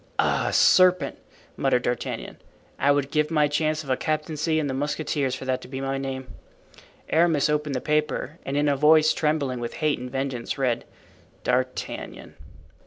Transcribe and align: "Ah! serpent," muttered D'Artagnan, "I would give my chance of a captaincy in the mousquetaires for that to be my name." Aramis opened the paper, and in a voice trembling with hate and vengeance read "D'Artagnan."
"Ah! 0.17 0.49
serpent," 0.49 1.15
muttered 1.55 1.83
D'Artagnan, 1.83 2.37
"I 2.79 2.89
would 2.89 3.11
give 3.11 3.29
my 3.29 3.47
chance 3.47 3.83
of 3.83 3.89
a 3.91 3.95
captaincy 3.95 4.57
in 4.57 4.65
the 4.65 4.73
mousquetaires 4.73 5.35
for 5.35 5.45
that 5.45 5.61
to 5.61 5.67
be 5.67 5.79
my 5.79 5.99
name." 5.99 6.33
Aramis 7.09 7.51
opened 7.51 7.75
the 7.75 7.81
paper, 7.81 8.39
and 8.43 8.57
in 8.57 8.67
a 8.67 8.75
voice 8.75 9.13
trembling 9.13 9.59
with 9.59 9.75
hate 9.75 9.99
and 9.99 10.09
vengeance 10.09 10.57
read 10.57 10.85
"D'Artagnan." 11.43 12.33